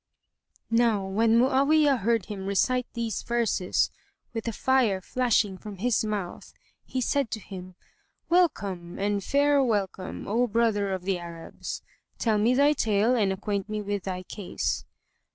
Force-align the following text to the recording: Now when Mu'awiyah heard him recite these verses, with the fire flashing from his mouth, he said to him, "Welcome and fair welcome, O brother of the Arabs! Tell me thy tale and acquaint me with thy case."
Now 0.71 1.05
when 1.05 1.37
Mu'awiyah 1.37 1.99
heard 1.99 2.25
him 2.25 2.47
recite 2.47 2.87
these 2.93 3.21
verses, 3.21 3.91
with 4.33 4.45
the 4.45 4.51
fire 4.51 4.99
flashing 4.99 5.59
from 5.59 5.77
his 5.77 6.03
mouth, 6.03 6.55
he 6.83 6.99
said 6.99 7.29
to 7.29 7.39
him, 7.39 7.75
"Welcome 8.27 8.97
and 8.97 9.23
fair 9.23 9.63
welcome, 9.63 10.27
O 10.27 10.47
brother 10.47 10.91
of 10.91 11.03
the 11.03 11.19
Arabs! 11.19 11.83
Tell 12.17 12.39
me 12.39 12.55
thy 12.55 12.73
tale 12.73 13.13
and 13.15 13.31
acquaint 13.31 13.69
me 13.69 13.79
with 13.79 14.05
thy 14.05 14.23
case." 14.23 14.85